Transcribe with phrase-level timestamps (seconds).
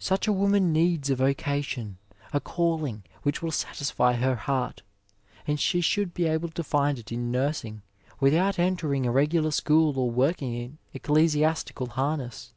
[0.00, 1.98] Such a woman needs a vocation,
[2.32, 4.82] a calling which will satisfy her heart,
[5.46, 7.82] and she should be able to find it in nursing
[8.18, 12.52] without entering a regular school or working in ecclesiastical harness.